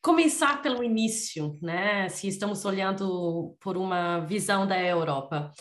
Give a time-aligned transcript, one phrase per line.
[0.09, 2.09] Começar pelo início, né?
[2.09, 5.51] Se estamos olhando por uma visão da Europa.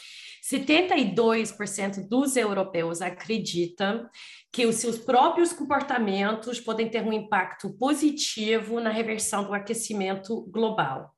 [0.42, 4.08] 72% dos europeus acreditam
[4.50, 11.10] que os seus próprios comportamentos podem ter um impacto positivo na reversão do aquecimento global.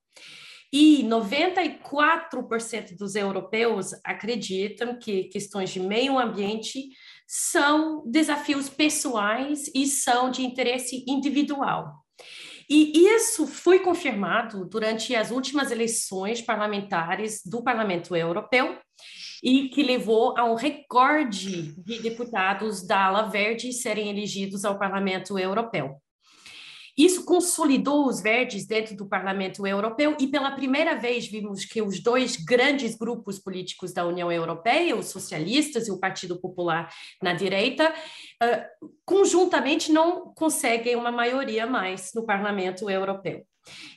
[0.72, 6.88] E 94% dos europeus acreditam que questões de meio ambiente
[7.28, 11.94] são desafios pessoais e são de interesse individual.
[12.70, 18.78] E isso foi confirmado durante as últimas eleições parlamentares do Parlamento Europeu
[19.42, 25.36] e que levou a um recorde de deputados da ala verde serem elegidos ao Parlamento
[25.36, 26.00] Europeu.
[27.00, 32.02] Isso consolidou os verdes dentro do Parlamento Europeu e pela primeira vez vimos que os
[32.02, 37.90] dois grandes grupos políticos da União Europeia, os socialistas e o Partido Popular na direita,
[39.06, 43.46] conjuntamente não conseguem uma maioria mais no Parlamento Europeu.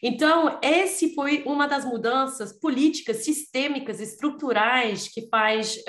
[0.02, 5.82] Então, esse foi uma das mudanças políticas, sistêmicas, estruturais que faz uh,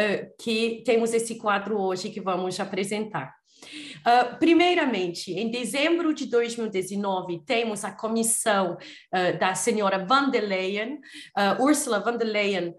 [0.00, 3.32] uh, que temos esse quadro hoje que vamos apresentar.
[3.62, 11.00] Uh, primeiramente, em dezembro de 2019, temos a comissão uh, da senhora van der Leyen,
[11.36, 12.74] uh, Ursula von der Leyen,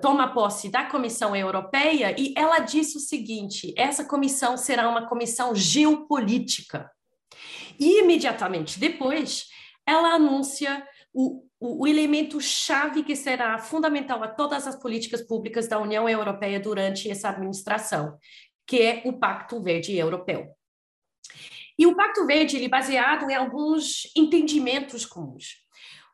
[0.00, 5.52] toma posse da Comissão Europeia e ela disse o seguinte: essa comissão será uma comissão
[5.54, 6.88] geopolítica.
[7.78, 9.46] E imediatamente depois,
[9.84, 15.80] ela anuncia o, o elemento chave que será fundamental a todas as políticas públicas da
[15.80, 18.18] União Europeia durante essa administração,
[18.66, 20.54] que é o Pacto Verde Europeu.
[21.78, 25.64] E o Pacto Verde ele é baseado em alguns entendimentos comuns.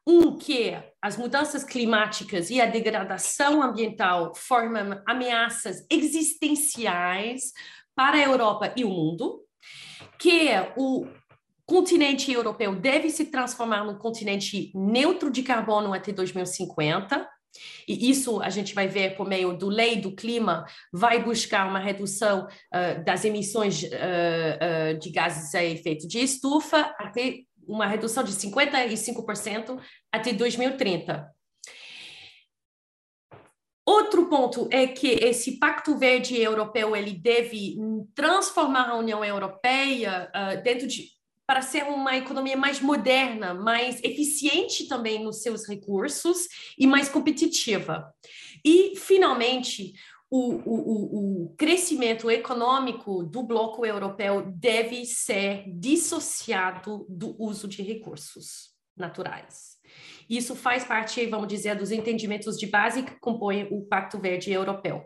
[0.06, 7.52] Um, que as mudanças climáticas e a degradação ambiental formam ameaças existenciais
[7.94, 9.44] para a Europa e o mundo,
[10.18, 11.06] que o
[11.66, 17.28] continente europeu deve se transformar num continente neutro de carbono até 2050,
[17.86, 21.78] e isso a gente vai ver por meio do Lei do Clima, vai buscar uma
[21.78, 28.24] redução uh, das emissões uh, uh, de gases a efeito de estufa até uma redução
[28.24, 29.80] de 55%
[30.12, 31.28] até 2030.
[33.86, 37.76] Outro ponto é que esse Pacto Verde Europeu ele deve
[38.14, 40.30] transformar a União Europeia
[40.62, 41.08] dentro de
[41.50, 46.46] para ser uma economia mais moderna, mais eficiente também nos seus recursos
[46.78, 48.14] e mais competitiva.
[48.64, 49.92] E, finalmente,
[50.30, 58.68] o, o, o, crescimento econômico do bloco europeu deve ser dissociado do uso de recursos
[58.96, 59.76] naturais.
[60.28, 65.02] Isso faz parte, vamos dizer, dos entendimentos de base que compõem o Pacto Verde Europeu.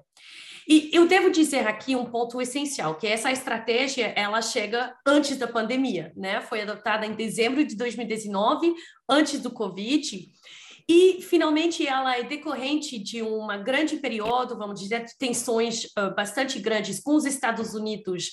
[0.68, 5.46] E eu devo dizer aqui um ponto essencial, que essa estratégia, ela chega antes da
[5.46, 6.40] pandemia, né?
[6.40, 8.74] Foi adotada em dezembro de 2019,
[9.08, 10.32] antes do Covid,
[10.86, 16.58] E, finalmente, ela é decorrente de um grande período, vamos dizer, de tensões uh, bastante
[16.58, 18.26] grandes com os Estados Unidos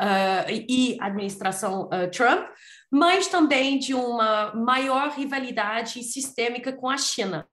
[0.00, 2.46] uh, e a administração uh, Trump,
[2.90, 7.46] mas também de uma maior rivalidade sistêmica com a China.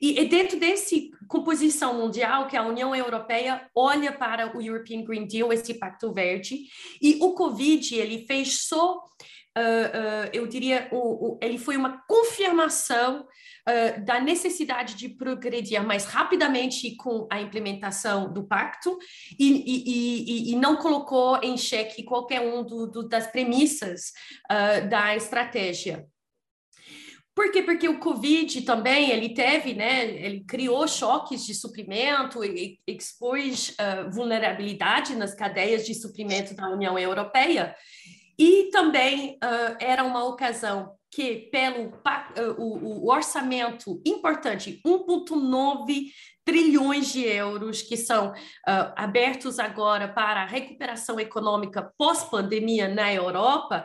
[0.00, 5.52] E dentro desse composição mundial que a União Europeia olha para o European Green Deal,
[5.52, 6.60] esse Pacto Verde,
[7.00, 12.02] e o Covid ele fez só, uh, uh, eu diria, o, o, ele foi uma
[12.06, 13.26] confirmação
[13.68, 18.98] uh, da necessidade de progredir mais rapidamente com a implementação do pacto
[19.38, 24.12] e, e, e, e não colocou em xeque qualquer um do, do, das premissas
[24.88, 26.06] da estratégia.
[27.34, 27.62] Por quê?
[27.64, 34.08] Porque o Covid também, ele teve, né, ele criou choques de suprimento e expôs uh,
[34.12, 37.74] vulnerabilidade nas cadeias de suprimento da União Europeia.
[38.38, 46.10] E também uh, era uma ocasião que, pelo uh, o, orçamento importante, 1,9
[46.44, 48.34] trilhões de euros que são uh,
[48.96, 53.84] abertos agora para a recuperação econômica pós-pandemia na Europa,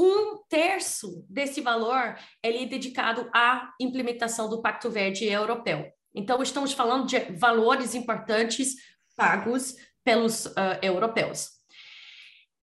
[0.00, 5.92] um terço desse valor é dedicado à implementação do Pacto Verde Europeu.
[6.14, 8.76] Então, estamos falando de valores importantes
[9.14, 11.61] pagos pelos uh, europeus.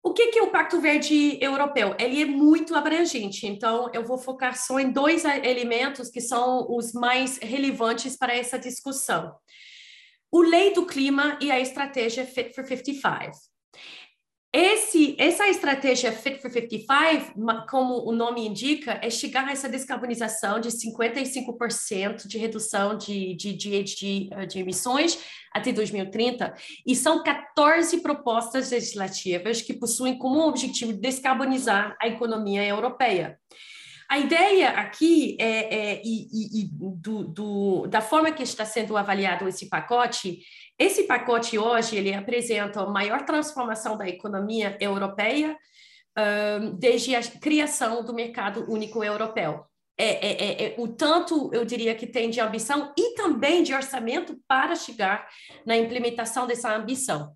[0.02, 1.94] O que, que é o Pacto Verde Europeu?
[2.00, 6.94] Ele é muito abrangente, então eu vou focar só em dois elementos que são os
[6.94, 9.36] mais relevantes para essa discussão.
[10.32, 13.49] O Lei do Clima e a estratégia Fit for 55.
[14.52, 20.60] Esse, essa estratégia Fit for 55, como o nome indica, é chegar a essa descarbonização
[20.60, 25.20] de 55% de redução de, de, de, de, eh, de emissões
[25.54, 26.52] até 2030,
[26.84, 33.38] e são 14 propostas legislativas que possuem como objetivo descarbonizar a economia europeia.
[34.10, 39.48] A ideia aqui é, é e, e, do, do, da forma que está sendo avaliado
[39.48, 40.40] esse pacote,
[40.80, 45.58] esse pacote hoje ele apresenta a maior transformação da economia europeia
[46.18, 49.66] um, desde a criação do mercado único europeu.
[49.98, 53.74] É, é, é, é, o tanto, eu diria, que tem de ambição e também de
[53.74, 55.28] orçamento para chegar
[55.66, 57.34] na implementação dessa ambição.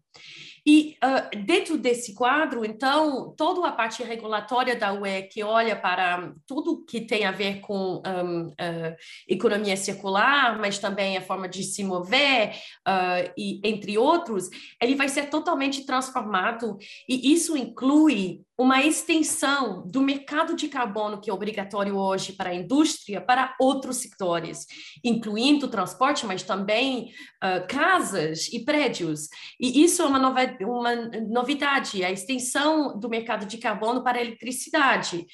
[0.65, 6.33] E uh, dentro desse quadro, então, toda a parte regulatória da UE que olha para
[6.47, 8.95] tudo que tem a ver com um, uh,
[9.27, 12.55] economia circular, mas também a forma de se mover,
[12.87, 14.49] uh, e entre outros,
[14.81, 16.77] ele vai ser totalmente transformado,
[17.09, 22.55] e isso inclui uma extensão do mercado de carbono que é obrigatório hoje para a
[22.55, 24.65] indústria para outros setores,
[25.03, 27.11] incluindo transporte, mas também
[27.43, 29.27] uh, casas e prédios.
[29.59, 30.95] E isso é uma, nova, uma
[31.27, 35.25] novidade, a extensão do mercado de carbono para a eletricidade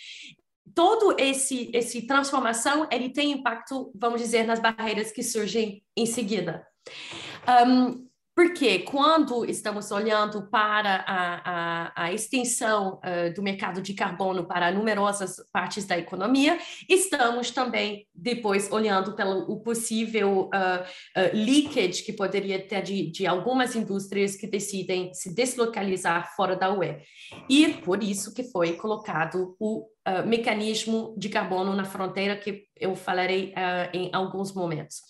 [0.75, 6.63] todo esse esse transformação ele tem impacto vamos dizer nas barreiras que surgem em seguida
[7.66, 8.08] um,
[8.39, 14.71] porque quando estamos olhando para a, a, a extensão uh, do mercado de carbono para
[14.71, 16.57] numerosas partes da economia,
[16.88, 23.27] estamos também depois olhando pelo o possível uh, uh, leakage que poderia ter de, de
[23.27, 26.95] algumas indústrias que decidem se deslocalizar fora da UE.
[27.50, 29.85] E por isso que foi colocado o
[30.25, 33.53] mecanismo de carbono na fronteira que eu falarei
[33.94, 35.01] em alguns momentos.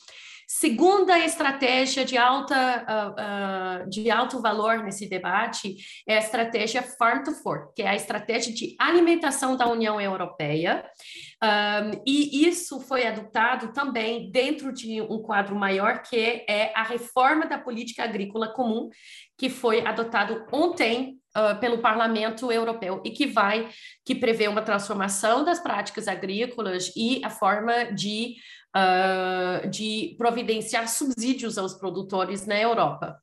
[0.51, 5.75] Segunda estratégia de, alta, uh, uh, de alto valor nesse debate
[6.07, 10.83] é a estratégia Farm to Fork, que é a estratégia de alimentação da União Europeia.
[11.44, 17.45] Um, e isso foi adotado também dentro de um quadro maior, que é a reforma
[17.45, 18.89] da política agrícola comum,
[19.37, 23.69] que foi adotado ontem uh, pelo Parlamento Europeu e que vai,
[24.03, 28.35] que prevê uma transformação das práticas agrícolas e a forma de
[28.76, 33.19] uh, de providenciar subsídios aos produtores na Europa.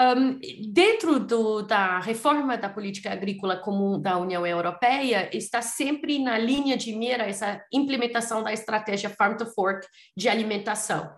[0.00, 0.40] Um,
[0.72, 6.74] dentro do, da reforma da política agrícola comum da União Europeia, está sempre na linha
[6.74, 9.86] de mira essa implementação da estratégia Farm to Fork
[10.16, 11.12] de alimentação.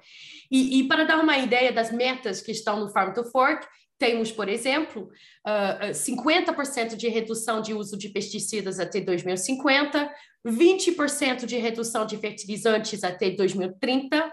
[0.50, 3.66] E, e para dar uma ideia das metas que estão no Farm to Fork,
[4.02, 5.12] temos, por exemplo,
[5.46, 10.12] uh, 50% de redução de uso de pesticidas até 2050,
[10.44, 14.28] 20% de redução de fertilizantes até 2030,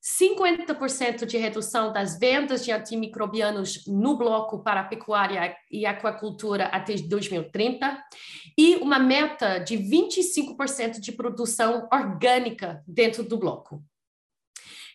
[0.00, 6.94] 50% de redução das vendas de antimicrobianos no bloco para a pecuária e aquacultura até
[6.94, 8.00] 2030
[8.56, 13.82] e uma meta de 25% de produção orgânica dentro do bloco.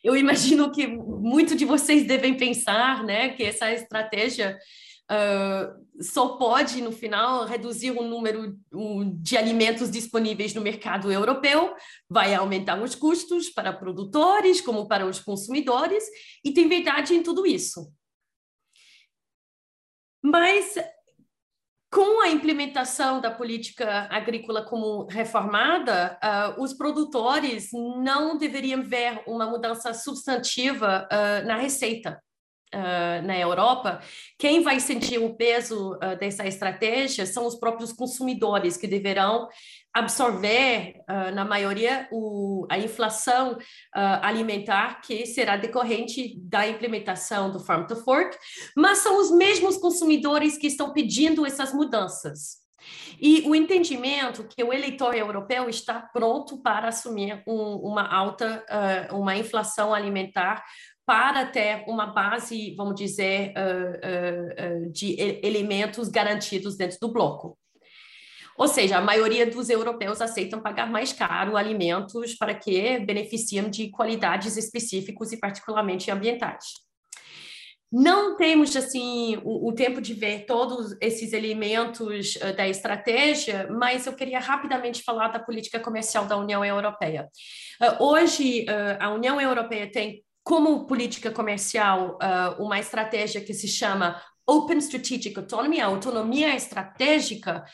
[0.06, 4.56] Eu imagino que muito de vocês devem pensar, né, que essa estratégia
[5.12, 8.56] uh, só pode, no final, reduzir o número
[9.20, 11.74] de alimentos disponíveis no mercado europeu,
[12.08, 16.04] vai aumentar os custos para produtores, como para os consumidores,
[16.44, 17.92] e tem verdade em tudo isso.
[20.24, 20.76] Mas
[21.92, 29.46] com a implementação da política agrícola como reformada, uh, os produtores não deveriam ver uma
[29.46, 32.22] mudança substantiva uh, na receita.
[32.76, 34.02] Uh, na Europa,
[34.38, 39.48] quem vai sentir o peso uh, dessa estratégia são os próprios consumidores, que deverão
[39.94, 43.58] absorver, uh, na maioria, o, a inflação
[43.94, 48.38] alimentar que será decorrente da implementação do Farm to Fork,
[48.76, 52.66] mas são os mesmos consumidores que estão pedindo essas mudanças.
[53.22, 58.64] E o entendimento que o eleitor europeu está pronto para assumir um, uma alta,
[59.12, 60.64] uma inflação alimentar
[61.06, 67.58] para ter uma base, vamos dizer, uh, uh, de elementos garantidos dentro do bloco.
[68.58, 73.90] Ou seja, a maioria dos europeus aceitam pagar mais caro alimentos para que beneficiem de
[73.90, 76.86] qualidades específicas e particularmente ambientais.
[77.92, 84.06] Não temos assim o, o tempo de ver todos esses elementos uh, da estratégia, mas
[84.06, 87.30] eu queria rapidamente falar da política comercial da União Europeia.
[87.82, 93.68] Uh, hoje, uh, a União Europeia tem como política comercial uh, uma estratégia que se
[93.68, 97.66] chama Open Strategic Autonomy, a autonomia estratégica,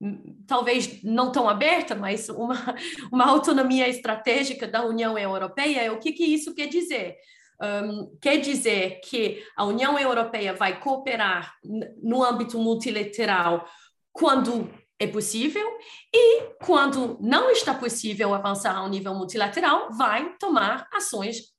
[0.00, 2.76] hum, talvez não tão aberta, mas uma,
[3.12, 5.92] uma autonomia estratégica da União Europeia.
[5.92, 7.14] O que, que isso quer dizer?
[7.62, 11.54] Um, quer dizer que a União Europeia vai cooperar
[12.02, 13.64] no âmbito multilateral
[14.12, 14.68] quando
[14.98, 15.66] é possível
[16.12, 21.55] e quando não está possível avançar ao nível multilateral, vai tomar ações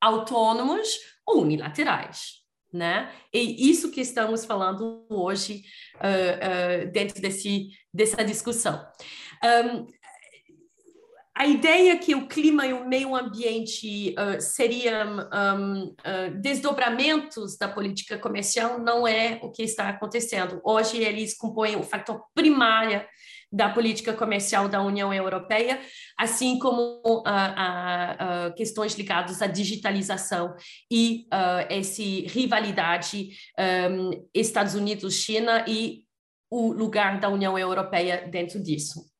[0.00, 0.88] autônomos
[1.26, 2.42] ou unilaterais.
[2.72, 3.12] Né?
[3.32, 5.62] E isso que estamos falando hoje
[5.96, 8.84] uh, uh, dentro desse, dessa discussão.
[9.44, 9.86] Um,
[11.36, 15.94] a ideia que o clima e o meio ambiente uh, seriam um,
[16.40, 20.60] desdobramentos da política comercial não é o que está acontecendo.
[20.64, 23.04] Hoje eles compõem o fator primário
[23.54, 25.80] da política comercial da União Europeia,
[26.18, 30.56] assim como uh, uh, questões ligadas à digitalização
[30.90, 33.28] e uh, essa rivalidade
[33.90, 36.02] um, Estados Unidos-China e
[36.50, 39.14] o lugar da União Europeia dentro disso.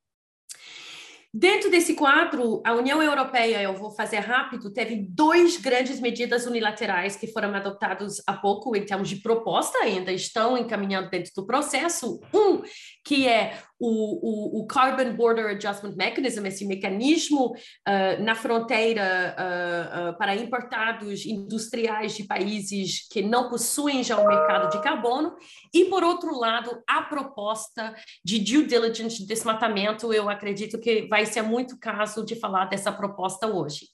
[1.36, 7.16] Dentro desse quadro, a União Europeia, eu vou fazer rápido, teve dois grandes medidas unilaterais
[7.16, 12.20] que foram adotadas há pouco em termos de proposta, ainda estão encaminhando dentro do processo.
[12.32, 12.62] Um,
[13.04, 20.18] que é o, o, o, Carbon Border Adjustment Mechanism, esse mecanismo uh, na fronteira uh,
[20.18, 25.34] para importados industriais de países que não possuem já o um mercado de carbono,
[25.72, 31.26] e, por outro lado, a proposta de due diligence de desmatamento, eu acredito que vai
[31.26, 33.88] ser muito caso de falar dessa proposta hoje.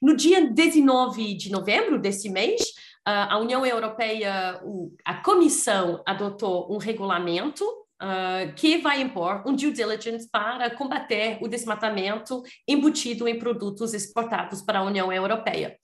[0.00, 2.62] No dia 19 de novembro desse mês,
[3.04, 4.60] a União Europeia,
[5.04, 7.64] a Comissão adotou um regulamento
[8.02, 14.60] Uh, que vai impor um due diligence para combater o desmatamento embutido em produtos exportados
[14.60, 15.78] para a União Europeia.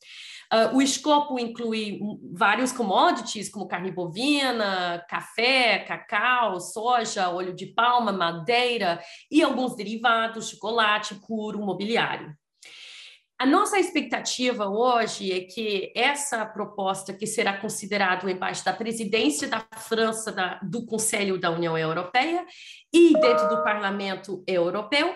[0.53, 2.01] Uh, o escopo inclui
[2.33, 9.01] vários commodities, como carne bovina, café, cacau, soja, óleo de palma, madeira
[9.31, 12.35] e alguns derivados, chocolate puro, mobiliário.
[13.41, 19.67] A nossa expectativa hoje é que essa proposta, que será considerada embaixo da presidência da
[19.79, 22.45] França da, do Conselho da União Europeia,
[22.93, 25.15] e dentro do Parlamento Europeu,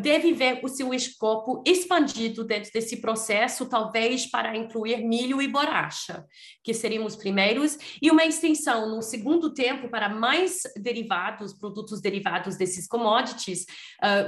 [0.00, 6.24] deve ver o seu escopo expandido dentro desse processo, talvez para incluir milho e borracha,
[6.64, 12.56] que seriam os primeiros, e uma extensão no segundo tempo para mais derivados, produtos derivados
[12.56, 13.66] desses commodities,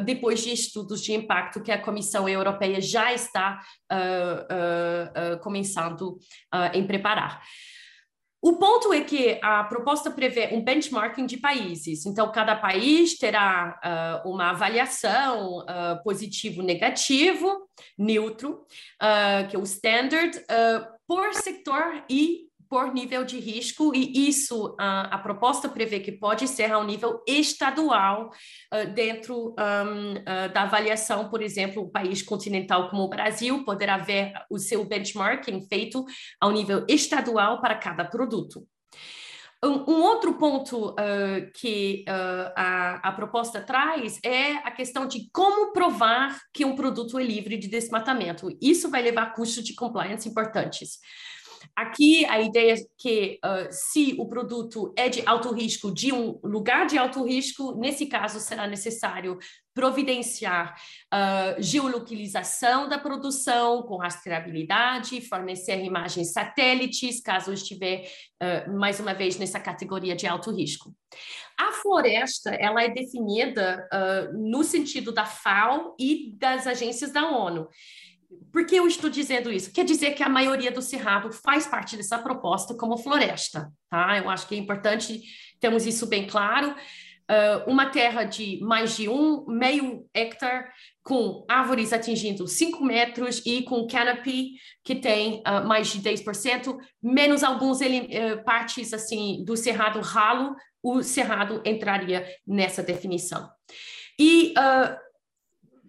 [0.04, 3.60] depois de estudos de impacto que a Comissão Europeia já está
[5.42, 6.18] começando
[6.74, 7.42] em preparar.
[8.40, 14.22] O ponto é que a proposta prevê um benchmarking de países, então cada país terá
[14.24, 18.64] uh, uma avaliação uh, positivo-negativo, neutro,
[19.02, 20.40] uh, que é o standard,
[21.06, 26.46] por setor e por nível de risco, e isso a, a proposta prevê que pode
[26.46, 28.30] ser ao nível estadual,
[28.72, 33.96] uh, dentro um, uh, da avaliação, por exemplo, o país continental como o Brasil poderá
[33.96, 36.04] ver o seu benchmarking feito
[36.40, 38.66] ao nível estadual para cada produto.
[39.64, 42.04] Um, um, outro ponto uh, que
[42.54, 47.56] a, a, proposta traz é a questão de como provar que um produto é livre
[47.56, 48.56] de desmatamento.
[48.62, 51.00] Isso vai levar custos de compliance importantes.
[51.76, 56.38] Aqui a ideia é que uh, se o produto é de alto risco, de um
[56.42, 59.38] lugar de alto risco, nesse caso será necessário
[59.78, 60.74] providenciar
[61.14, 68.10] uh, geolocalização da produção com rastreabilidade, fornecer imagens satélites, caso estiver,
[68.42, 70.92] uh, mais uma vez, nessa categoria de alto risco.
[71.56, 77.68] A floresta, ela é definida uh, no sentido da FAO e das agências da ONU.
[78.52, 79.72] Por que eu estou dizendo isso?
[79.72, 84.18] Quer dizer que a maioria do cerrado faz parte dessa proposta como floresta, tá?
[84.18, 85.22] Eu acho que é importante
[85.58, 86.74] termos isso bem claro.
[87.30, 90.66] Uh, uma terra de mais de um meio hectare,
[91.02, 97.42] com árvores atingindo 5 metros e com canopy que tem uh, mais de 10%, menos
[97.42, 103.46] algumas uh, partes assim do cerrado ralo, o cerrado entraria nessa definição.
[104.18, 104.54] E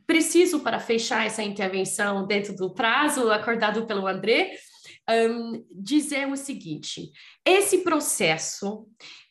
[0.10, 4.56] preciso, para fechar essa intervenção dentro do prazo acordado pelo André,
[5.08, 7.12] um, dizer o seguinte:
[7.46, 8.88] esse processo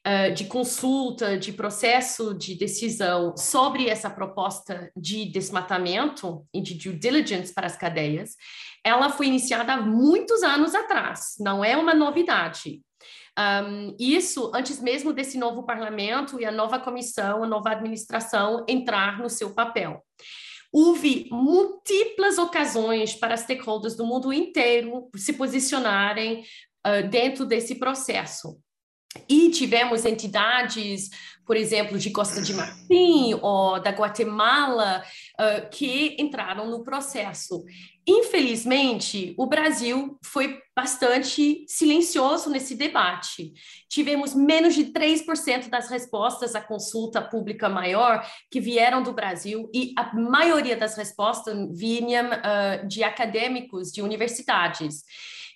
[0.07, 6.97] uh, de consulta, de processo de decisão sobre essa proposta de desmatamento e de due
[6.97, 8.37] diligence para as cadeias,
[8.85, 12.81] ela foi iniciada há muitos anos atrás, não é uma novidade.
[13.37, 19.19] Um, isso antes mesmo desse novo parlamento e a nova comissão, a nova administração entrar
[19.19, 20.05] no seu papel.
[20.73, 26.45] Houve múltiplas ocasiões para stakeholders do mundo inteiro se posicionarem
[26.87, 28.59] uh, dentro desse processo.
[29.29, 31.09] E tivemos entidades,
[31.47, 35.03] por exemplo, de Costa de Marfim ou da Guatemala,
[35.41, 37.65] uh, que entraram no processo.
[38.11, 43.53] Infelizmente, o Brasil foi bastante silencioso nesse debate.
[43.87, 49.93] Tivemos menos de 3% das respostas à consulta pública maior que vieram do Brasil, e
[49.95, 55.05] a maioria das respostas vinham uh, de acadêmicos, de universidades.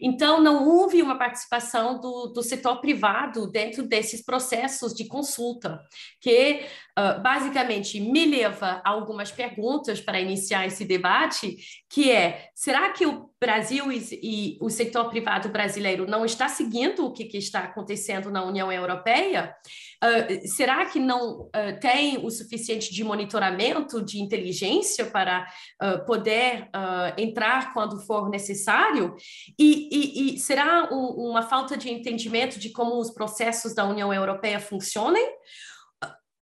[0.05, 5.81] Então, não houve uma participação do, do setor privado dentro desses processos de consulta,
[6.21, 6.65] que
[6.99, 11.57] uh, basicamente me leva a algumas perguntas para iniciar esse debate,
[11.89, 17.05] que é, será que o Brasil e, e o setor privado brasileiro não está seguindo
[17.05, 19.55] o que, que está acontecendo na União Europeia?
[20.03, 25.47] Uh, será que não uh, tem o suficiente de monitoramento, de inteligência para
[25.83, 26.69] uh, poder
[27.17, 29.15] entrar quando for necessário?
[29.59, 34.13] E, e, e será um, uma falta de entendimento de como os processos da União
[34.13, 35.23] Europeia funcionam?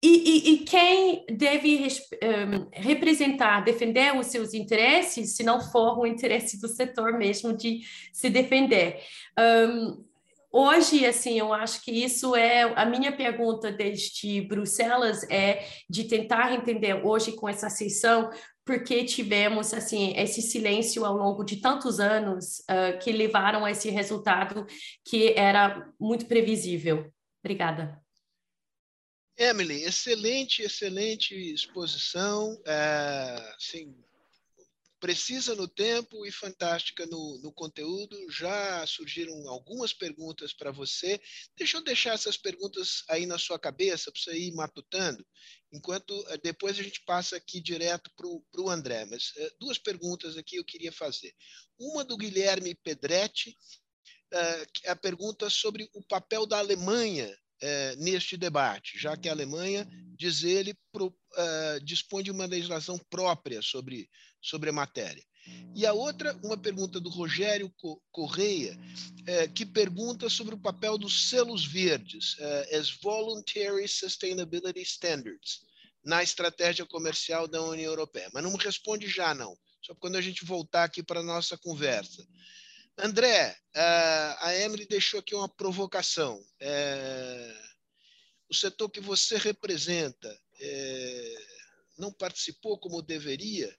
[0.02, 1.86] E, e, e, quem deve
[2.24, 7.82] um, representar, defender os seus interesses, se não for o interesse do setor mesmo de
[8.14, 9.02] se defender?
[9.38, 10.08] Um,
[10.52, 16.52] Hoje, assim, eu acho que isso é a minha pergunta desde Bruxelas é de tentar
[16.54, 18.32] entender hoje com essa sessão
[18.66, 23.70] por que tivemos assim esse silêncio ao longo de tantos anos uh, que levaram a
[23.70, 24.66] esse resultado
[25.06, 27.12] que era muito previsível.
[27.44, 28.02] Obrigada.
[29.42, 32.62] Emily, excelente, excelente exposição.
[32.66, 33.96] É, sim,
[35.00, 38.18] precisa no tempo e fantástica no, no conteúdo.
[38.30, 41.22] Já surgiram algumas perguntas para você.
[41.56, 45.26] Deixa eu deixar essas perguntas aí na sua cabeça para você ir matutando,
[45.72, 49.06] enquanto eh, depois a gente passa aqui direto para o André.
[49.06, 51.34] Mas uh, duas perguntas aqui eu queria fazer.
[51.80, 53.58] Uma do Guilherme Pedretti,
[54.86, 60.44] a pergunta sobre o papel da Alemanha é, neste debate, já que a Alemanha, diz
[60.44, 64.10] ele, pro, uh, dispõe de uma legislação própria sobre,
[64.42, 65.24] sobre a matéria.
[65.76, 67.74] E a outra, uma pergunta do Rogério
[68.12, 68.78] Correia,
[69.26, 75.62] é, que pergunta sobre o papel dos selos verdes, é, as Voluntary Sustainability Standards,
[76.04, 78.30] na estratégia comercial da União Europeia.
[78.34, 79.58] Mas não me responde já, não.
[79.82, 82.26] Só quando a gente voltar aqui para a nossa conversa.
[83.02, 83.56] André,
[84.42, 86.40] a Emily deixou aqui uma provocação.
[86.60, 87.54] É,
[88.50, 91.36] o setor que você representa é,
[91.98, 93.74] não participou como deveria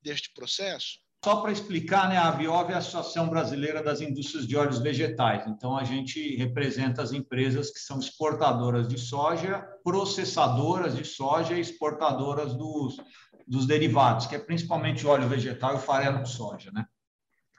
[0.00, 1.00] deste processo?
[1.24, 5.46] Só para explicar, né, a Biov é a Associação Brasileira das Indústrias de Óleos Vegetais.
[5.46, 11.60] Então, a gente representa as empresas que são exportadoras de soja, processadoras de soja e
[11.60, 12.96] exportadoras dos,
[13.46, 16.72] dos derivados, que é principalmente óleo vegetal e farelo de soja.
[16.72, 16.84] Né?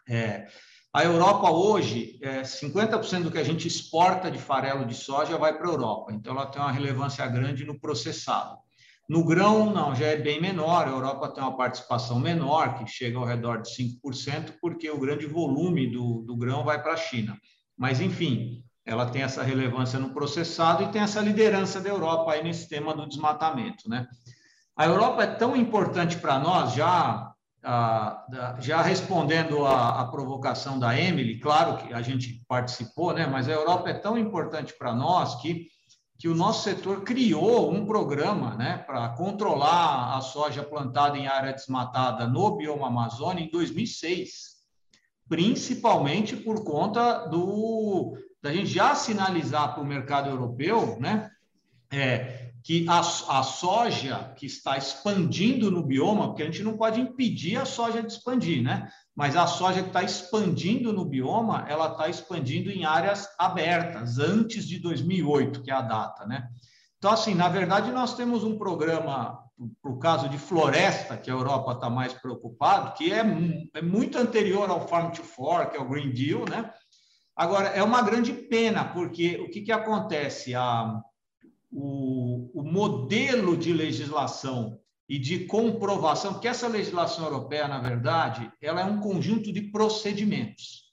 [0.09, 0.47] É,
[0.93, 5.57] a Europa hoje, é, 50% do que a gente exporta de farelo de soja vai
[5.57, 8.57] para a Europa, então ela tem uma relevância grande no processado.
[9.09, 13.17] No grão, não, já é bem menor, a Europa tem uma participação menor, que chega
[13.17, 17.37] ao redor de 5%, porque o grande volume do, do grão vai para a China.
[17.75, 22.43] Mas, enfim, ela tem essa relevância no processado e tem essa liderança da Europa aí
[22.43, 23.89] nesse tema do desmatamento.
[23.89, 24.07] Né?
[24.77, 27.32] A Europa é tão importante para nós, já
[28.59, 33.25] já respondendo à, provocação da Emily, claro que a gente participou, né?
[33.25, 35.67] mas a Europa é tão importante para nós que,
[36.19, 41.53] que o nosso setor criou um programa né, para controlar a soja plantada em área
[41.53, 44.29] desmatada no bioma Amazônia em 2006,
[45.29, 51.31] principalmente por conta do da gente já sinalizar para o mercado europeu né,
[51.89, 57.01] é, que a, a, soja que está expandindo no bioma, porque a gente não pode
[57.01, 58.89] impedir a soja de expandir, né?
[59.13, 64.65] Mas a soja que está expandindo no bioma, ela está expandindo em áreas abertas, antes
[64.65, 66.47] de 2008, que é a data, né?
[66.97, 69.43] Então, assim, na verdade, nós temos um programa,
[69.81, 73.25] para o caso de floresta, que a Europa está mais preocupado, que é,
[73.73, 76.71] é muito anterior ao Farm to Fork, que é Green Deal, né?
[77.35, 80.55] Agora, é uma grande pena, porque o que, que acontece?
[80.55, 81.01] A,
[81.73, 82.22] o,
[82.53, 88.85] o modelo de legislação e de comprovação, porque essa legislação europeia, na verdade, ela é
[88.85, 90.85] um conjunto de procedimentos,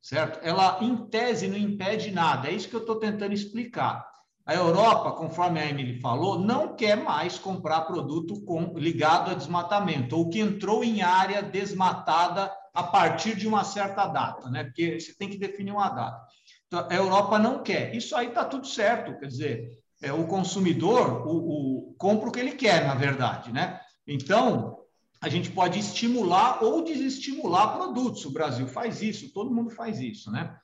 [0.00, 0.38] certo?
[0.42, 4.10] Ela, em tese, não impede nada, é isso que eu estou tentando explicar.
[4.44, 10.16] A Europa, conforme a Emily falou, não quer mais comprar produto com, ligado a desmatamento,
[10.16, 14.64] ou que entrou em área desmatada a partir de uma certa data, né?
[14.64, 16.26] Porque você tem que definir uma data.
[16.66, 17.94] Então, a Europa não quer.
[17.94, 22.40] Isso aí está tudo certo, quer dizer, é, o consumidor o, o, compra o que
[22.40, 23.80] ele quer, na verdade, né?
[24.06, 24.78] Então,
[25.20, 28.24] a gente pode estimular ou desestimular produtos.
[28.24, 30.54] O Brasil faz isso, todo mundo faz isso, né?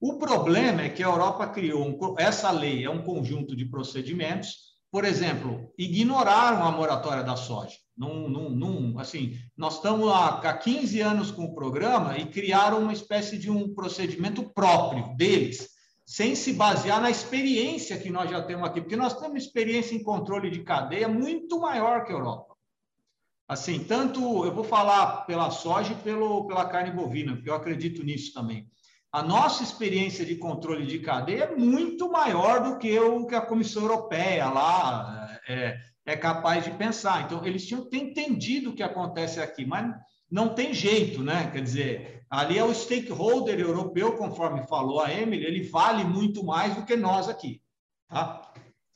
[0.00, 4.70] O problema é que a Europa criou um, essa lei é um conjunto de procedimentos,
[4.90, 7.76] por exemplo, ignoraram a moratória da soja.
[7.96, 12.80] Num, num, num, assim, nós estamos há, há 15 anos com o programa e criaram
[12.80, 15.68] uma espécie de um procedimento próprio deles
[16.10, 20.02] sem se basear na experiência que nós já temos aqui, porque nós temos experiência em
[20.02, 22.56] controle de cadeia muito maior que a Europa.
[23.46, 28.02] Assim, tanto eu vou falar pela soja e pelo, pela carne bovina, porque eu acredito
[28.02, 28.68] nisso também.
[29.12, 33.40] A nossa experiência de controle de cadeia é muito maior do que o que a
[33.40, 37.22] Comissão Europeia lá é, é capaz de pensar.
[37.22, 39.94] Então, eles tinham entendido o que acontece aqui, mas
[40.30, 41.50] não tem jeito, né?
[41.50, 46.74] Quer dizer, ali é o stakeholder europeu, conforme falou a Emily, ele vale muito mais
[46.74, 47.60] do que nós aqui,
[48.08, 48.52] tá?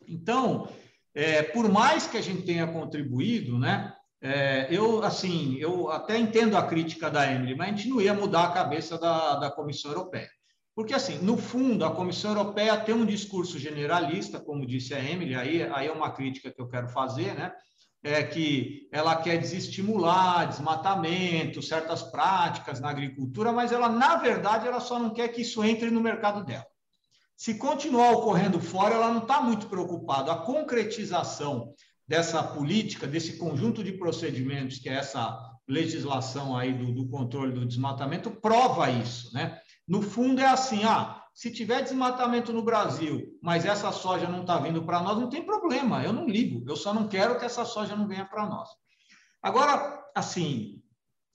[0.06, 0.68] Então,
[1.14, 3.92] é, por mais que a gente tenha contribuído, né?
[4.20, 8.14] É, eu, assim, eu até entendo a crítica da Emily, mas a gente não ia
[8.14, 10.30] mudar a cabeça da, da Comissão Europeia.
[10.74, 15.34] Porque, assim, no fundo, a Comissão Europeia tem um discurso generalista, como disse a Emily,
[15.34, 17.52] aí, aí é uma crítica que eu quero fazer, né?
[18.04, 24.78] É que ela quer desestimular desmatamento, certas práticas na agricultura, mas ela, na verdade, ela
[24.78, 26.66] só não quer que isso entre no mercado dela.
[27.34, 30.30] Se continuar ocorrendo fora, ela não está muito preocupada.
[30.30, 31.72] A concretização
[32.06, 37.66] dessa política, desse conjunto de procedimentos, que é essa legislação aí do, do controle do
[37.66, 39.32] desmatamento, prova isso.
[39.32, 39.58] Né?
[39.88, 44.58] No fundo, é assim: ah, se tiver desmatamento no Brasil, mas essa soja não está
[44.58, 47.64] vindo para nós, não tem problema, eu não ligo, eu só não quero que essa
[47.64, 48.68] soja não venha para nós.
[49.42, 50.80] Agora, assim,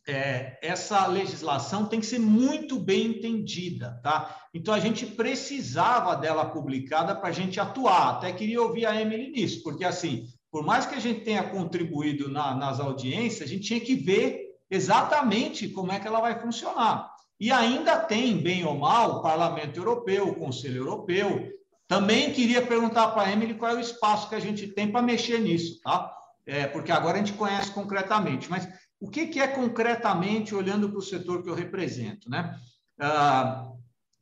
[0.07, 4.47] é, essa legislação tem que ser muito bem entendida, tá?
[4.53, 8.15] Então a gente precisava dela publicada para a gente atuar.
[8.15, 12.29] Até queria ouvir a Emily nisso, porque assim, por mais que a gente tenha contribuído
[12.29, 17.18] na, nas audiências, a gente tinha que ver exatamente como é que ela vai funcionar.
[17.39, 21.49] E ainda tem, bem ou mal, o Parlamento Europeu, o Conselho Europeu.
[21.87, 25.01] Também queria perguntar para a Emily qual é o espaço que a gente tem para
[25.01, 26.13] mexer nisso, tá?
[26.45, 28.49] É, porque agora a gente conhece concretamente.
[28.49, 28.67] Mas
[28.99, 32.59] o que, que é concretamente, olhando para o setor que eu represento, né?
[32.99, 33.71] Ah,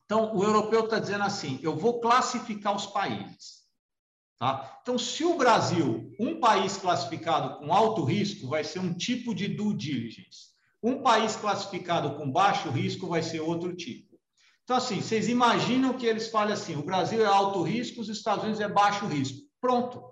[0.05, 3.57] então, o europeu está dizendo assim: eu vou classificar os países.
[4.39, 4.79] Tá?
[4.81, 9.47] Então, se o Brasil, um país classificado com alto risco, vai ser um tipo de
[9.47, 10.46] due diligence.
[10.81, 14.07] Um país classificado com baixo risco vai ser outro tipo.
[14.63, 18.43] Então, assim, vocês imaginam que eles falem assim: o Brasil é alto risco, os Estados
[18.43, 19.39] Unidos é baixo risco.
[19.61, 20.03] Pronto.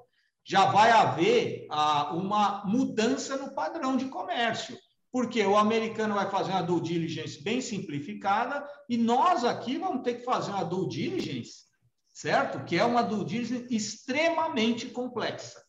[0.47, 4.77] Já vai haver ah, uma mudança no padrão de comércio.
[5.11, 10.15] Porque o americano vai fazer uma due diligence bem simplificada e nós aqui vamos ter
[10.15, 11.63] que fazer uma due diligence,
[12.11, 12.63] certo?
[12.65, 15.63] Que é uma due diligence extremamente complexa.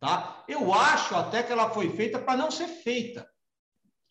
[0.00, 0.44] Tá?
[0.48, 3.28] Eu acho até que ela foi feita para não ser feita.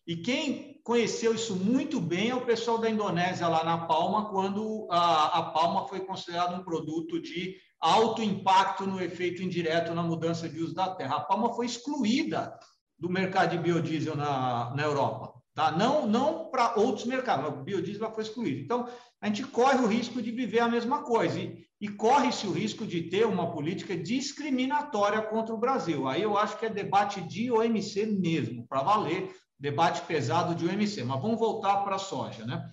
[0.06, 4.86] E quem conheceu isso muito bem é o pessoal da Indonésia, lá na Palma, quando
[4.88, 10.48] a, a Palma foi considerada um produto de alto impacto no efeito indireto na mudança
[10.48, 11.16] de uso da terra.
[11.16, 12.56] A Palma foi excluída
[12.96, 15.34] do mercado de biodiesel na, na Europa.
[15.54, 15.72] Tá?
[15.72, 18.60] Não, não para outros mercados, mas o biodiesel foi excluído.
[18.60, 18.88] Então,
[19.20, 21.40] a gente corre o risco de viver a mesma coisa.
[21.40, 26.06] E, e corre-se o risco de ter uma política discriminatória contra o Brasil.
[26.06, 31.04] Aí eu acho que é debate de OMC mesmo, para valer, debate pesado de UMC.
[31.04, 32.70] Mas vamos voltar para a soja, né?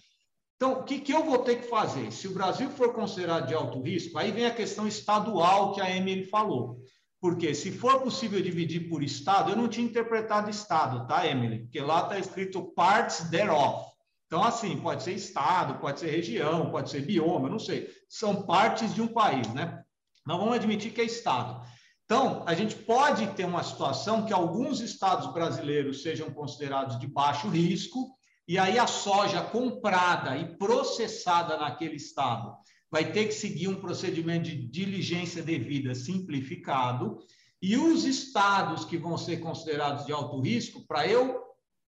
[0.56, 2.12] Então, o que, que eu vou ter que fazer?
[2.12, 5.94] Se o Brasil for considerado de alto risco, aí vem a questão estadual que a
[5.94, 6.80] Emily falou.
[7.20, 11.60] Porque se for possível dividir por estado, eu não tinha interpretado estado, tá, Emily?
[11.60, 13.94] Porque lá está escrito parts thereof.
[14.28, 17.90] Então, assim, pode ser estado, pode ser região, pode ser bioma, não sei.
[18.10, 19.84] São partes de um país, né?
[20.26, 21.66] Nós vamos admitir que é estado.
[22.14, 27.50] Então, a gente pode ter uma situação que alguns estados brasileiros sejam considerados de baixo
[27.50, 28.16] risco,
[28.48, 32.56] e aí a soja comprada e processada naquele estado
[32.92, 37.18] vai ter que seguir um procedimento de diligência devida simplificado,
[37.60, 41.42] e os estados que vão ser considerados de alto risco, para eu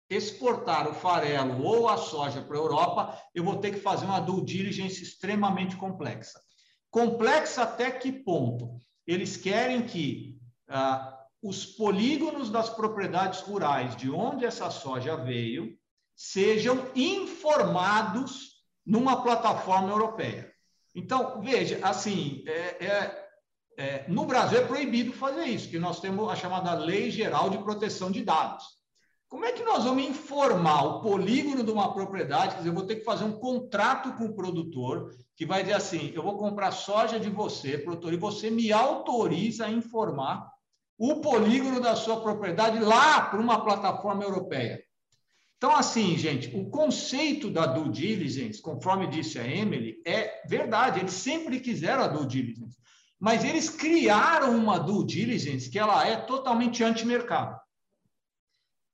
[0.08, 4.20] exportar o farelo ou a soja para a Europa, eu vou ter que fazer uma
[4.20, 6.40] due diligence extremamente complexa.
[6.90, 8.82] Complexa até que ponto?
[9.06, 10.38] Eles querem que
[10.68, 15.76] ah, os polígonos das propriedades rurais de onde essa soja veio
[16.16, 18.54] sejam informados
[18.86, 20.52] numa plataforma europeia.
[20.94, 23.28] Então, veja, assim, é, é,
[23.76, 27.58] é, no Brasil é proibido fazer isso, que nós temos a chamada Lei Geral de
[27.58, 28.64] Proteção de Dados.
[29.34, 32.52] Como é que nós vamos informar o polígono de uma propriedade?
[32.52, 35.74] Quer dizer, eu vou ter que fazer um contrato com o produtor que vai dizer
[35.74, 40.48] assim: eu vou comprar soja de você, produtor, e você me autoriza a informar
[40.96, 44.80] o polígono da sua propriedade lá para uma plataforma europeia.
[45.56, 51.12] Então, assim, gente, o conceito da due diligence, conforme disse a Emily, é verdade, eles
[51.12, 52.76] sempre quiseram a due diligence,
[53.18, 57.63] mas eles criaram uma due diligence que ela é totalmente anti-mercado.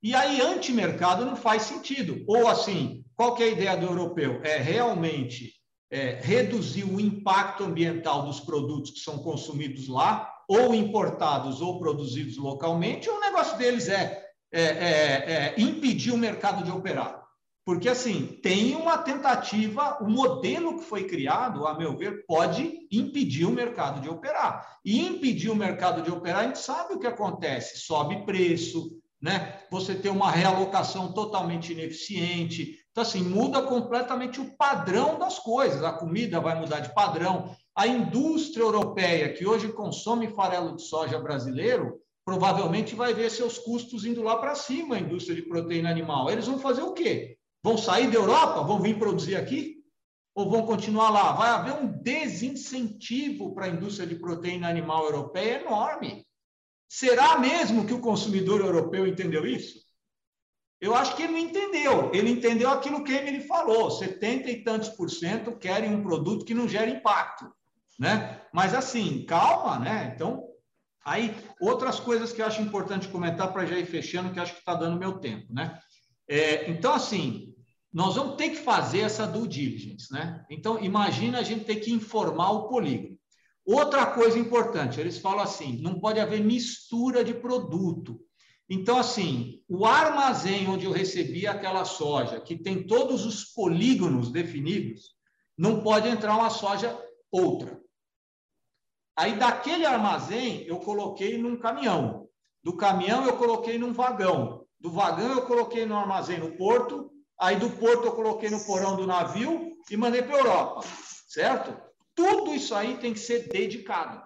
[0.01, 2.23] E aí, anti-mercado não faz sentido.
[2.27, 4.41] Ou assim, qual que é a ideia do europeu?
[4.43, 5.53] É realmente
[5.91, 12.37] é, reduzir o impacto ambiental dos produtos que são consumidos lá, ou importados ou produzidos
[12.37, 14.21] localmente, ou o negócio deles é
[14.53, 17.21] é, é, é, impedir o mercado de operar.
[17.63, 23.45] Porque, assim, tem uma tentativa, o modelo que foi criado, a meu ver, pode impedir
[23.45, 24.79] o mercado de operar.
[24.83, 29.59] E impedir o mercado de operar, a gente sabe o que acontece: sobe preço, né?
[29.69, 32.79] você tem uma realocação totalmente ineficiente.
[32.91, 35.83] Então, assim, muda completamente o padrão das coisas.
[35.83, 37.55] A comida vai mudar de padrão.
[37.75, 44.05] A indústria europeia, que hoje consome farelo de soja brasileiro, provavelmente vai ver seus custos
[44.05, 46.29] indo lá para cima, a indústria de proteína animal.
[46.29, 47.37] Eles vão fazer o quê?
[47.63, 48.63] Vão sair da Europa?
[48.63, 49.77] Vão vir produzir aqui?
[50.35, 51.33] Ou vão continuar lá?
[51.33, 56.25] Vai haver um desincentivo para a indústria de proteína animal europeia enorme.
[56.93, 59.79] Será mesmo que o consumidor europeu entendeu isso?
[60.81, 62.11] Eu acho que ele não entendeu.
[62.13, 66.53] Ele entendeu aquilo que ele falou: 70 e tantos por cento querem um produto que
[66.53, 67.49] não gera impacto.
[67.97, 68.41] Né?
[68.53, 70.11] Mas assim, calma, né?
[70.13, 70.43] Então,
[71.03, 74.59] Aí, outras coisas que eu acho importante comentar para já ir fechando, que acho que
[74.59, 75.79] está dando meu tempo, né?
[76.29, 77.55] É, então, assim,
[77.91, 80.45] nós vamos ter que fazer essa due diligence, né?
[80.47, 83.10] Então, imagina a gente ter que informar o polígono.
[83.71, 88.19] Outra coisa importante, eles falam assim, não pode haver mistura de produto.
[88.69, 95.11] Então, assim, o armazém onde eu recebi aquela soja, que tem todos os polígonos definidos,
[95.57, 97.79] não pode entrar uma soja outra.
[99.15, 102.27] Aí daquele armazém eu coloquei num caminhão.
[102.61, 104.65] Do caminhão eu coloquei num vagão.
[104.81, 107.09] Do vagão eu coloquei no armazém no porto.
[107.39, 110.81] Aí do porto eu coloquei no porão do navio e mandei para a Europa.
[111.29, 111.90] Certo?
[112.15, 114.21] Tudo isso aí tem que ser dedicado.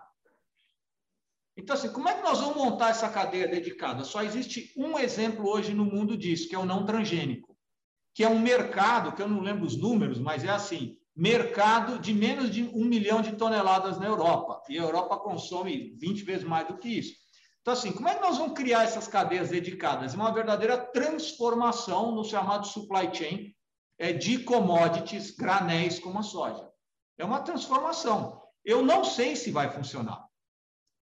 [1.57, 4.03] Então, assim, como é que nós vamos montar essa cadeia dedicada?
[4.03, 7.55] Só existe um exemplo hoje no mundo disso, que é o não transgênico,
[8.13, 12.13] que é um mercado, que eu não lembro os números, mas é assim: mercado de
[12.13, 14.61] menos de um milhão de toneladas na Europa.
[14.67, 17.15] E a Europa consome 20 vezes mais do que isso.
[17.61, 20.13] Então, assim, como é que nós vamos criar essas cadeias dedicadas?
[20.13, 23.55] É uma verdadeira transformação no chamado supply chain
[23.97, 26.69] é, de commodities, granéis como a soja.
[27.17, 28.41] É uma transformação.
[28.63, 30.25] Eu não sei se vai funcionar.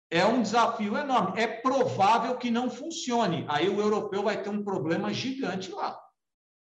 [0.10, 1.40] É um desafio enorme.
[1.40, 3.46] É provável que não funcione.
[3.48, 6.00] Aí o europeu vai ter um problema gigante lá.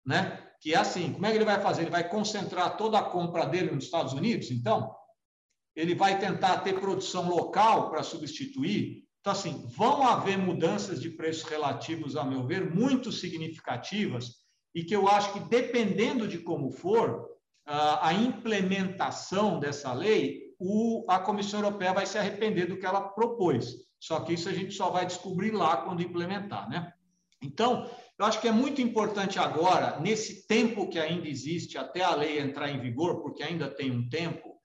[0.04, 0.46] Né?
[0.60, 1.82] que é assim, como é que ele vai fazer?
[1.82, 4.94] Ele vai concentrar toda a compra dele nos Estados Unidos, então?
[5.74, 9.04] Ele vai tentar ter produção local para substituir?
[9.20, 14.34] Então, assim, vão haver mudanças de preços relativos, a meu ver, muito significativas,
[14.74, 17.29] e que eu acho que, dependendo de como for
[17.72, 20.50] a implementação dessa lei,
[21.08, 23.76] a Comissão Europeia vai se arrepender do que ela propôs.
[24.00, 26.92] Só que isso a gente só vai descobrir lá quando implementar, né?
[27.40, 32.14] Então, eu acho que é muito importante agora, nesse tempo que ainda existe até a
[32.14, 34.56] lei entrar em vigor, porque ainda tem um tempo,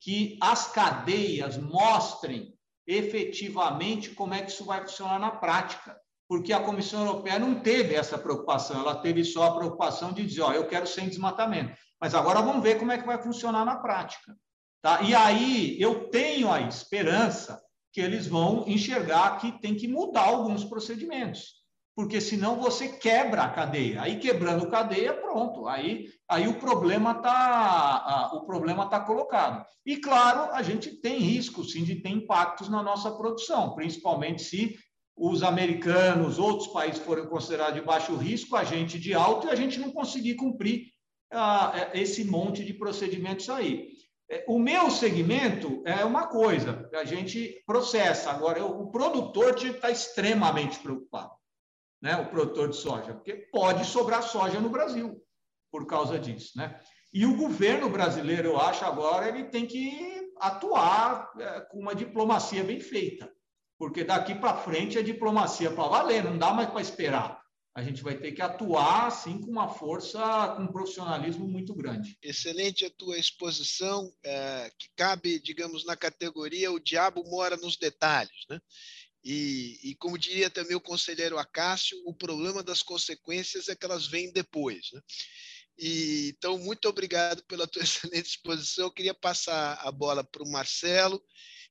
[0.00, 2.54] que as cadeias mostrem
[2.86, 5.96] efetivamente como é que isso vai funcionar na prática.
[6.28, 10.42] Porque a Comissão Europeia não teve essa preocupação, ela teve só a preocupação de dizer,
[10.42, 11.76] ó, eu quero sem desmatamento.
[12.00, 14.34] Mas agora vamos ver como é que vai funcionar na prática.
[14.82, 15.02] Tá?
[15.02, 20.64] E aí eu tenho a esperança que eles vão enxergar que tem que mudar alguns
[20.64, 21.62] procedimentos,
[21.94, 24.02] porque senão você quebra a cadeia.
[24.02, 25.68] Aí quebrando cadeia, pronto.
[25.68, 29.64] Aí, aí o problema está o problema tá colocado.
[29.86, 34.76] E claro, a gente tem risco sim de ter impactos na nossa produção, principalmente se
[35.16, 39.54] os americanos, outros países forem considerados de baixo risco, a gente de alto e a
[39.54, 40.92] gente não conseguir cumprir
[41.32, 43.94] ah, esse monte de procedimentos aí.
[44.30, 48.30] É, o meu segmento é uma coisa, a gente processa.
[48.30, 51.32] Agora, o produtor tinha que estar extremamente preocupado,
[52.00, 52.16] né?
[52.16, 55.20] o produtor de soja, porque pode sobrar soja no Brasil
[55.70, 56.56] por causa disso.
[56.56, 56.80] Né?
[57.12, 62.64] E o governo brasileiro, eu acho, agora ele tem que atuar é, com uma diplomacia
[62.64, 63.30] bem feita,
[63.84, 67.44] porque daqui para frente é diplomacia para valer, não dá mais para esperar
[67.76, 70.20] a gente vai ter que atuar assim com uma força,
[70.56, 72.16] com um profissionalismo muito grande.
[72.22, 78.46] Excelente a tua exposição, é, que cabe, digamos, na categoria o diabo mora nos detalhes,
[78.48, 78.60] né?
[79.24, 84.06] E, e, como diria também o conselheiro Acácio, o problema das consequências é que elas
[84.06, 84.92] vêm depois.
[84.92, 85.00] Né?
[85.78, 88.84] E, então, muito obrigado pela tua excelente exposição.
[88.84, 91.20] Eu queria passar a bola para o Marcelo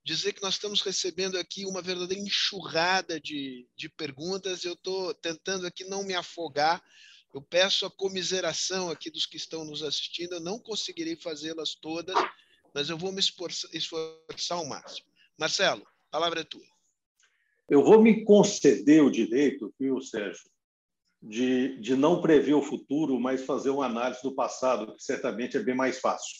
[0.04, 4.64] dizer que nós estamos recebendo aqui uma verdadeira enxurrada de, de perguntas.
[4.64, 6.84] Eu estou tentando aqui não me afogar.
[7.34, 10.34] Eu peço a comiseração aqui dos que estão nos assistindo.
[10.34, 12.16] Eu não conseguirei fazê-las todas,
[12.74, 15.08] mas eu vou me esforçar, esforçar ao máximo.
[15.38, 16.74] Marcelo, a palavra é tua.
[17.70, 20.44] Eu vou me conceder o direito, viu, Sérgio,
[21.22, 25.64] de, de não prever o futuro, mas fazer uma análise do passado, que certamente é
[25.64, 26.38] bem mais fácil.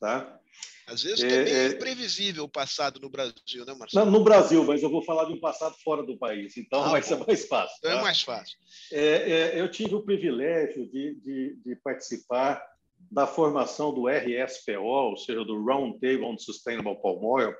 [0.00, 0.38] Tá?
[0.86, 4.04] Às vezes é, é, é imprevisível o passado no Brasil, né, Marcelo?
[4.04, 6.90] Não, no Brasil, mas eu vou falar de um passado fora do país, então ah,
[6.90, 7.06] vai bom.
[7.06, 7.76] ser mais fácil.
[7.78, 8.00] Então é tá?
[8.00, 8.58] É mais fácil.
[8.92, 12.62] É, eu tive o privilégio de, de, de, participar
[13.10, 17.54] da formação do RSPO, ou seja, do Round Table on Sustainable Palm Oil,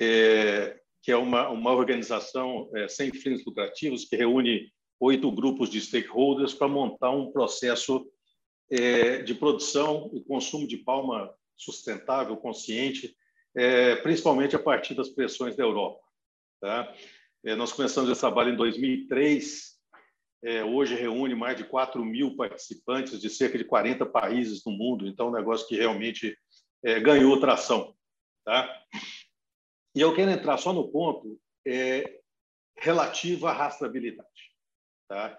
[0.00, 4.68] é, que é uma, uma organização sem fins lucrativos que reúne
[5.00, 8.06] oito grupos de stakeholders para montar um processo
[9.26, 11.30] de produção e consumo de palma
[11.64, 13.16] sustentável, consciente,
[13.54, 16.00] é, principalmente a partir das pressões da Europa.
[16.60, 16.94] Tá?
[17.44, 19.72] É, nós começamos esse trabalho em 2003,
[20.44, 25.06] é, hoje reúne mais de 4 mil participantes de cerca de 40 países no mundo,
[25.06, 26.36] então é um negócio que realmente
[26.84, 27.94] é, ganhou tração.
[28.44, 28.82] Tá?
[29.94, 32.20] E eu quero entrar só no ponto é,
[32.76, 34.28] relativo à rastreabilidade,
[35.08, 35.38] tá?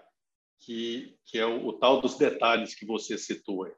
[0.60, 3.64] que, que é o, o, tal dos detalhes que você citou.
[3.64, 3.72] Aí.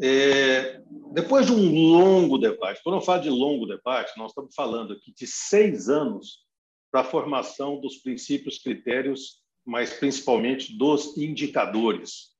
[0.00, 0.80] É,
[1.12, 5.12] depois de um longo debate, quando eu falo de longo debate, nós estamos falando aqui
[5.12, 6.46] de seis anos
[6.90, 12.36] para a formação dos princípios, critérios, mas principalmente dos indicadores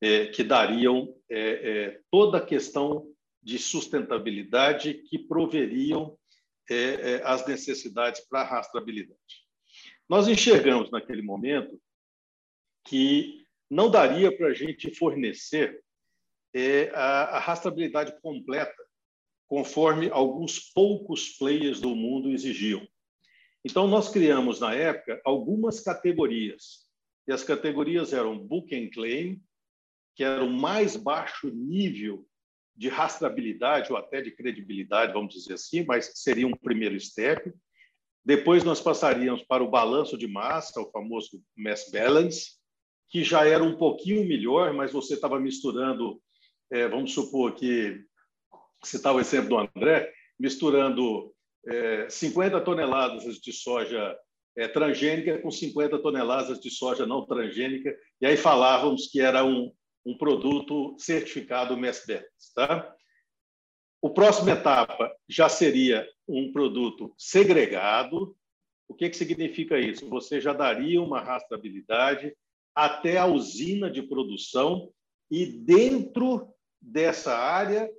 [0.00, 3.06] é, que dariam é, é toda a questão
[3.42, 6.16] de sustentabilidade que proveriam
[6.70, 9.44] é, é, as necessidades para a rastreabilidade.
[10.08, 11.78] Nós enxergamos naquele momento
[12.84, 15.83] que não daria para a gente fornecer
[16.54, 18.82] é a, a rastreabilidade completa,
[19.48, 22.86] conforme alguns poucos players do mundo exigiam.
[23.64, 26.84] Então, nós criamos, na época, algumas categorias.
[27.26, 29.42] E as categorias eram Book and Claim,
[30.14, 32.24] que era o mais baixo nível
[32.76, 37.52] de rastreabilidade ou até de credibilidade, vamos dizer assim, mas seria um primeiro step.
[38.24, 42.52] Depois nós passaríamos para o balanço de massa, o famoso mass balance,
[43.08, 46.20] que já era um pouquinho melhor, mas você estava misturando
[46.70, 48.04] é, vamos supor que,
[48.82, 51.32] citar o exemplo do André, misturando
[51.66, 54.16] é, 50 toneladas de soja
[54.56, 59.72] é, transgênica com 50 toneladas de soja não transgênica, e aí falávamos que era um,
[60.04, 62.24] um produto certificado MESBET.
[62.54, 62.94] Tá?
[64.00, 68.36] O próximo etapa já seria um produto segregado.
[68.86, 70.08] O que, que significa isso?
[70.10, 72.34] Você já daria uma rastreabilidade
[72.74, 74.92] até a usina de produção
[75.30, 76.48] e dentro
[76.80, 77.90] dessa área,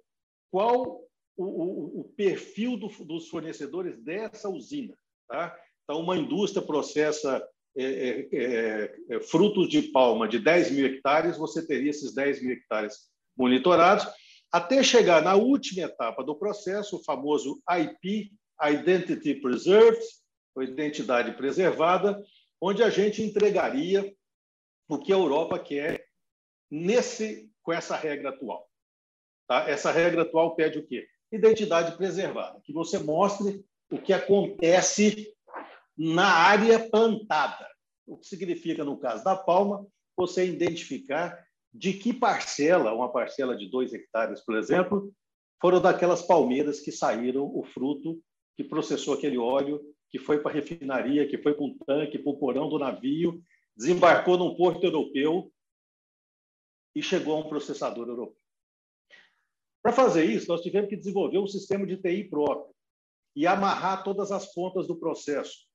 [0.52, 1.02] qual
[1.38, 4.96] o, o, o perfil do, dos fornecedores dessa usina.
[5.28, 5.56] Tá?
[5.84, 7.46] Então, uma indústria processa
[7.78, 12.42] é, é, é, é frutos de palma de 10 mil hectares, você teria esses 10
[12.42, 14.08] mil hectares monitorados,
[14.52, 18.32] até chegar na última etapa do processo, o famoso IP,
[18.63, 20.00] Identity Preserved,
[20.56, 22.23] ou identidade preservada,
[22.62, 24.15] onde a gente entregaria
[24.88, 26.04] o que a Europa quer
[26.70, 28.68] nesse, com essa regra atual.
[29.48, 29.70] Tá?
[29.70, 31.08] Essa regra atual pede o quê?
[31.32, 35.34] Identidade preservada, que você mostre o que acontece
[35.98, 37.68] na área plantada.
[38.08, 39.86] o que significa, no caso da palma,
[40.16, 41.44] você identificar
[41.74, 45.12] de que parcela, uma parcela de dois hectares, por exemplo,
[45.60, 48.22] foram daquelas palmeiras que saíram o fruto
[48.56, 52.32] que processou aquele óleo, que foi para a refinaria, que foi para um tanque, para
[52.32, 53.42] o porão do navio,
[53.76, 55.52] desembarcou num porto europeu
[56.96, 58.37] e chegou a um processador europeu.
[59.83, 62.73] Para fazer isso, nós tivemos que desenvolver um sistema de TI próprio
[63.35, 65.67] e amarrar todas as pontas do processo.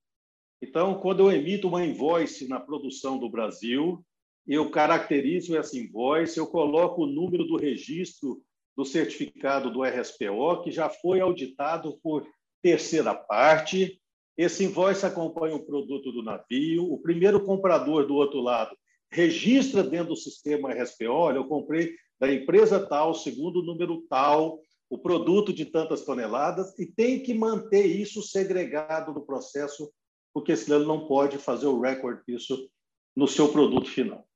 [0.63, 4.05] Então, quando eu emito uma invoice na produção do Brasil,
[4.47, 8.43] eu caracterizo essa invoice, eu coloco o número do registro
[8.77, 12.27] do certificado do RSPO, que já foi auditado por
[12.63, 14.01] terceira parte.
[14.37, 16.91] Esse invoice acompanha o produto do navio.
[16.91, 18.77] O primeiro comprador do outro lado
[19.13, 24.61] registra dentro do sistema RSPO, olha, eu comprei da empresa tal, segundo o número tal,
[24.89, 29.91] o produto de tantas toneladas, e tem que manter isso segregado no processo,
[30.33, 32.71] porque senão ele não pode fazer o recorde disso
[33.17, 34.27] no seu produto final.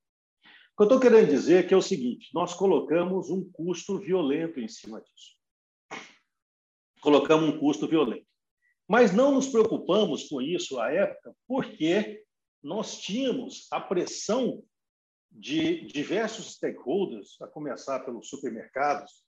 [0.73, 3.99] O que eu estou querendo dizer é que é o seguinte: nós colocamos um custo
[3.99, 6.03] violento em cima disso.
[7.01, 8.27] Colocamos um custo violento.
[8.89, 12.24] Mas não nos preocupamos com isso à época, porque
[12.65, 14.65] nós tínhamos a pressão
[15.31, 19.23] de diversos stakeholders, a começar pelos supermercados,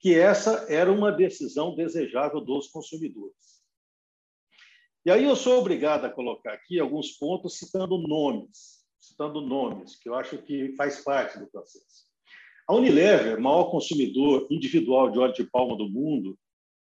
[0.00, 3.62] que essa era uma decisão desejável dos consumidores.
[5.06, 10.08] E aí eu sou obrigado a colocar aqui alguns pontos citando nomes, citando nomes, que
[10.08, 12.06] eu acho que faz parte do processo.
[12.66, 16.36] A Unilever, maior consumidor individual de óleo de palma do mundo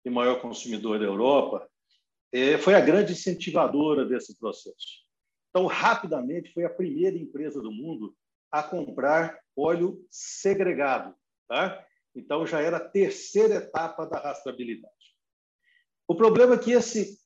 [0.04, 1.68] e maior consumidor da Europa,
[2.32, 5.03] é, foi a grande incentivadora desse processo.
[5.54, 8.12] Então, rapidamente, foi a primeira empresa do mundo
[8.50, 11.14] a comprar óleo segregado.
[11.48, 11.80] Tá?
[12.12, 14.92] Então, já era a terceira etapa da rastreabilidade.
[16.08, 17.20] O problema é que esse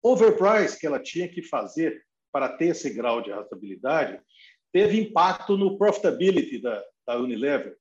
[0.00, 4.20] overprice que ela tinha que fazer para ter esse grau de rastreabilidade
[4.72, 7.76] teve impacto no profitability da, da Unilever,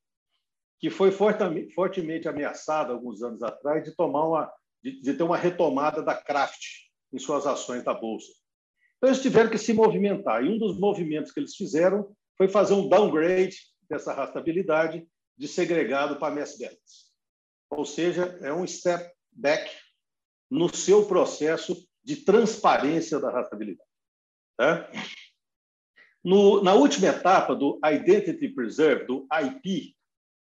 [0.79, 6.01] que foi fortemente, ameaçada alguns anos atrás de tomar uma de, de ter uma retomada
[6.01, 8.42] da Kraft em suas ações da bolsa.
[9.03, 10.45] Então, eles tiveram que se movimentar.
[10.45, 13.57] E um dos movimentos que eles fizeram foi fazer um downgrade
[13.89, 15.05] dessa rastreabilidade
[15.37, 17.11] de segregado para mass balance.
[17.69, 19.69] Ou seja, é um step back
[20.49, 23.89] no seu processo de transparência da rastreabilidade.
[24.55, 24.89] Tá?
[26.23, 29.97] No, na última etapa do Identity Preserve, do IP,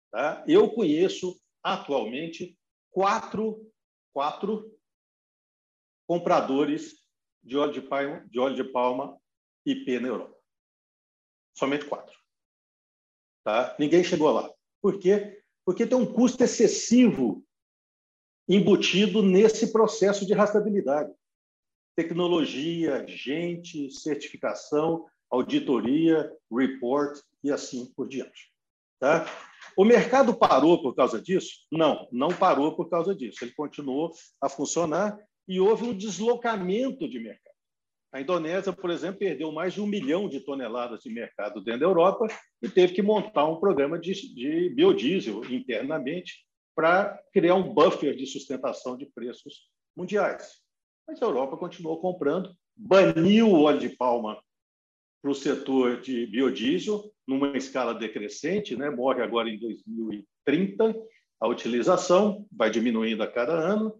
[0.10, 0.46] tá?
[0.48, 2.58] eu conheço atualmente
[2.90, 3.70] quatro,
[4.14, 4.74] quatro
[6.08, 7.05] compradores
[7.46, 9.18] de óleo de palma, de óleo de palma
[9.66, 10.36] IP na Europa.
[11.54, 12.18] Somente quatro.
[13.44, 13.76] Tá?
[13.80, 14.52] Ninguém chegou lá.
[14.82, 15.42] Por quê?
[15.64, 17.46] Porque tem um custo excessivo
[18.50, 21.14] embutido nesse processo de rastreabilidade.
[21.96, 28.52] Tecnologia, gente, certificação, auditoria, report e assim por diante.
[29.00, 29.26] Tá?
[29.78, 31.66] O mercado parou por causa disso?
[31.72, 33.44] Não, não parou por causa disso.
[33.44, 35.18] Ele continuou a funcionar
[35.48, 37.56] e houve um deslocamento de mercado.
[38.12, 41.86] A Indonésia, por exemplo, perdeu mais de um milhão de toneladas de mercado dentro da
[41.86, 42.28] Europa
[42.62, 48.26] e teve que montar um programa de, de biodiesel internamente para criar um buffer de
[48.26, 50.62] sustentação de preços mundiais.
[51.08, 54.42] Mas a Europa continuou comprando, baniu o óleo de palma
[55.22, 58.90] para o setor de biodiesel numa escala decrescente, né?
[58.90, 60.96] morre agora em 2030
[61.40, 64.00] a utilização, vai diminuindo a cada ano,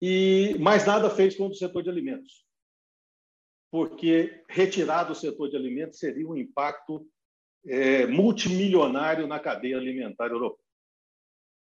[0.00, 2.46] e mais nada fez contra o setor de alimentos,
[3.70, 7.06] porque retirar do setor de alimentos seria um impacto
[7.66, 10.64] é, multimilionário na cadeia alimentar europeia.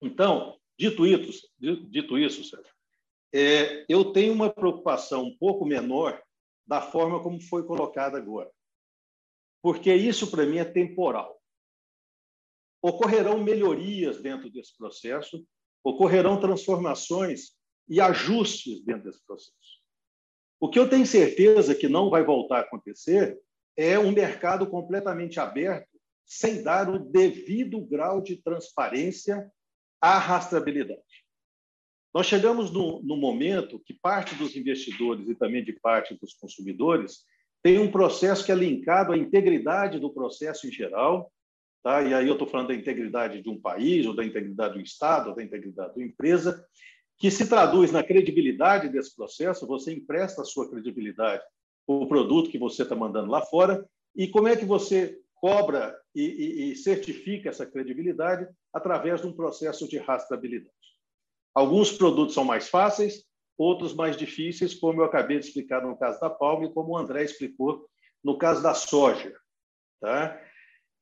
[0.03, 2.75] Então, dito isso, dito isso, Sérgio,
[3.33, 6.21] é, eu tenho uma preocupação um pouco menor
[6.67, 8.51] da forma como foi colocada agora,
[9.63, 11.41] porque isso para mim é temporal.
[12.83, 15.47] Ocorrerão melhorias dentro desse processo,
[15.83, 17.54] ocorrerão transformações
[17.89, 19.55] e ajustes dentro desse processo.
[20.61, 23.39] O que eu tenho certeza que não vai voltar a acontecer
[23.77, 25.89] é um mercado completamente aberto,
[26.25, 29.51] sem dar o devido grau de transparência
[30.01, 31.03] à rastreabilidade.
[32.15, 37.25] Nós chegamos no, no momento que parte dos investidores e também de parte dos consumidores
[37.61, 41.33] tem um processo que é linkado à integridade do processo em geral,
[41.83, 42.03] tá?
[42.03, 45.31] e aí eu estou falando da integridade de um país, ou da integridade do Estado,
[45.31, 46.65] ou da integridade da empresa,
[47.19, 51.43] que se traduz na credibilidade desse processo, você empresta a sua credibilidade
[51.87, 53.87] o produto que você está mandando lá fora,
[54.17, 59.33] e como é que você cobra e, e, e, certifica essa credibilidade através de um
[59.33, 60.75] processo de rastreabilidade.
[61.55, 63.27] Alguns produtos são mais fáceis,
[63.59, 66.97] outros mais difíceis, como eu acabei de explicar no caso da Palma e como o
[66.97, 67.87] André explicou
[68.23, 69.37] no caso da soja.
[70.01, 70.41] Tá?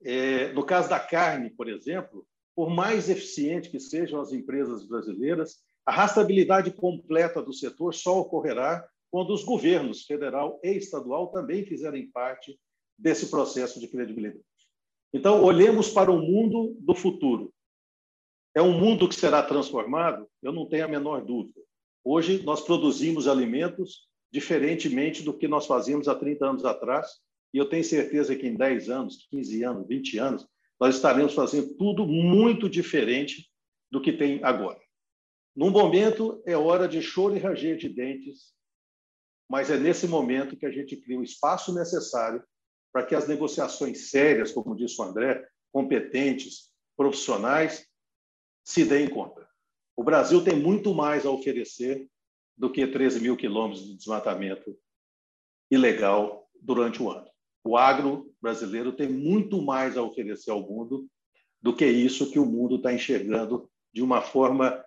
[0.02, 5.62] É, no caso da carne, por exemplo, por mais eficiente que sejam as empresas brasileiras,
[5.84, 12.10] a rastreabilidade completa do setor só ocorrerá quando os governos federal e estadual também fizerem
[12.10, 12.58] parte
[12.98, 14.44] desse processo de credibilidade.
[15.12, 17.52] Então, olhemos para o mundo do futuro.
[18.54, 20.26] É um mundo que será transformado?
[20.42, 21.60] Eu não tenho a menor dúvida.
[22.04, 27.06] Hoje, nós produzimos alimentos diferentemente do que nós fazíamos há 30 anos atrás,
[27.52, 30.46] e eu tenho certeza que em 10 anos, 15 anos, 20 anos,
[30.80, 33.50] nós estaremos fazendo tudo muito diferente
[33.90, 34.80] do que tem agora.
[35.54, 38.54] Num momento, é hora de choro e ranger de dentes,
[39.48, 42.42] mas é nesse momento que a gente cria o espaço necessário
[42.90, 47.86] para que as negociações sérias, como disse o André, competentes, profissionais,
[48.64, 49.46] se deem conta.
[49.96, 52.08] O Brasil tem muito mais a oferecer
[52.56, 54.76] do que 13 mil quilômetros de desmatamento
[55.70, 57.28] ilegal durante o ano.
[57.64, 61.06] O agro brasileiro tem muito mais a oferecer ao mundo
[61.60, 64.84] do que isso que o mundo está enxergando de uma forma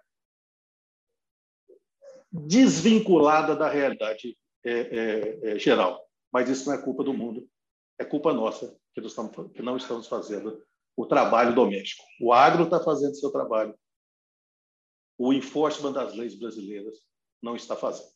[2.36, 6.04] desvinculada da realidade é, é, é, geral.
[6.32, 7.48] Mas isso não é culpa do mundo,
[8.00, 10.62] é culpa nossa que, estamos, que não estamos fazendo
[10.98, 12.04] o trabalho doméstico.
[12.20, 13.78] O agro está fazendo seu trabalho,
[15.18, 16.98] o enforcement das leis brasileiras
[17.42, 18.15] não está fazendo.